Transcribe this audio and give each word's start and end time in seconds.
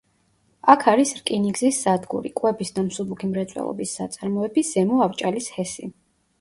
აქ 0.73 0.85
არის 0.93 1.11
რკინიგზის 1.19 1.81
სადგური, 1.85 2.33
კვების 2.41 2.75
და 2.79 2.85
მსუბუქი 2.89 3.31
მრეწველობის 3.35 3.95
საწარმოები, 4.01 4.67
ზემო 4.75 5.07
ავჭალის 5.11 5.55
ჰესი. 5.61 5.95